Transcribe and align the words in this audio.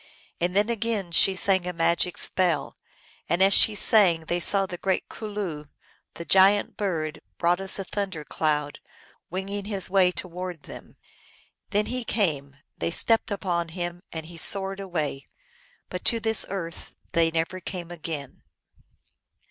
So 0.41 0.47
then 0.47 0.67
again 0.67 1.11
she 1.11 1.35
sang 1.35 1.67
a 1.67 1.73
magic 1.73 2.17
spell, 2.17 2.75
and 3.29 3.39
as 3.43 3.53
she 3.53 3.75
sang 3.75 4.21
they 4.21 4.39
saw 4.39 4.65
the 4.65 4.79
great 4.79 5.07
Cul 5.09 5.29
loo, 5.29 5.67
the 6.15 6.25
giant 6.25 6.75
bird, 6.75 7.21
broad 7.37 7.61
as 7.61 7.77
a 7.77 7.83
thunder 7.83 8.23
cloud, 8.23 8.79
winging 9.29 9.65
his 9.65 9.91
way 9.91 10.11
towards 10.11 10.63
them. 10.67 10.97
Then 11.69 11.85
he 11.85 12.03
came; 12.03 12.55
they 12.79 12.89
stepped 12.89 13.29
upon 13.29 13.67
him, 13.67 14.01
and 14.11 14.25
he 14.25 14.37
soared 14.37 14.79
away. 14.79 15.27
But 15.87 16.03
to 16.05 16.19
this 16.19 16.47
earth 16.49 16.93
they 17.13 17.29
never 17.29 17.59
came 17.59 17.91
again. 17.91 18.41